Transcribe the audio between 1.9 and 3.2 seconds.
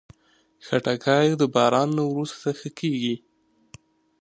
نه وروسته ښه کېږي.